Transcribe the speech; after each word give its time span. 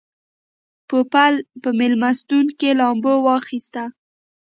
پوپل 0.87 1.33
په 1.61 1.69
مېلمستون 1.79 2.45
کې 2.59 2.69
لامبو 2.79 3.13
واخیسته. 3.27 3.83